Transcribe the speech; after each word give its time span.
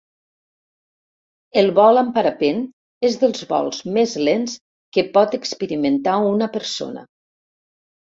El 1.61 1.67
vol 1.79 1.99
amb 2.01 2.15
parapent 2.15 2.63
és 3.09 3.17
dels 3.23 3.43
vols 3.51 3.81
més 3.97 4.15
lents 4.29 4.55
que 4.97 5.03
pot 5.19 5.37
experimentar 5.39 6.17
una 6.31 6.49
persona. 6.57 7.05